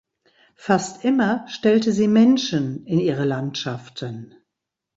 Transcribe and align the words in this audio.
Fast 0.55 1.05
immer 1.05 1.45
stellte 1.47 1.91
sie 1.91 2.07
Menschen 2.07 2.87
in 2.87 2.99
ihre 2.99 3.23
Landschaften. 3.23 4.33